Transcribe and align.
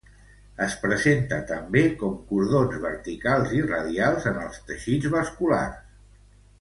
Es 0.67 0.71
presenta 0.85 1.37
també 1.51 1.83
com 1.99 2.15
cordons 2.31 2.79
verticals 2.87 3.53
i 3.59 3.61
radials 3.67 4.27
en 4.33 4.41
els 4.47 4.59
teixits 4.71 5.13
vasculars. 5.19 5.85